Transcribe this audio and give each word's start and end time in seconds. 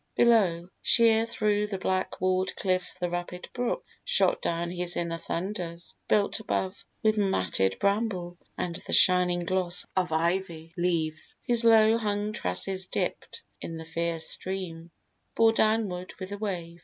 Below, 0.15 0.67
Sheer 0.81 1.27
thro' 1.27 1.67
the 1.67 1.77
black 1.77 2.19
wall'd 2.19 2.55
cliff 2.55 2.97
the 2.99 3.11
rapid 3.11 3.47
brook 3.53 3.85
Shot 4.03 4.41
down 4.41 4.71
his 4.71 4.95
inner 4.97 5.19
thunders, 5.19 5.93
built 6.07 6.39
above 6.39 6.83
With 7.03 7.19
matted 7.19 7.77
bramble 7.77 8.39
and 8.57 8.75
the 8.87 8.93
shining 8.93 9.41
gloss 9.43 9.85
Of 9.95 10.11
ivy 10.11 10.73
leaves, 10.75 11.35
whose 11.45 11.63
low 11.63 11.99
hung 11.99 12.33
tresses, 12.33 12.87
dipp'd 12.87 13.41
In 13.61 13.77
the 13.77 13.85
fierce 13.85 14.27
stream, 14.27 14.89
bore 15.35 15.53
downward 15.53 16.15
with 16.19 16.29
the 16.29 16.39
wave. 16.39 16.79